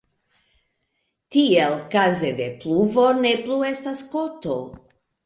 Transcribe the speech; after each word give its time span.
Tiel 1.35 1.75
kaze 1.95 2.31
de 2.39 2.47
pluvo 2.63 3.05
ne 3.19 3.35
plu 3.45 3.59
estas 3.73 4.03
koto. 4.15 4.57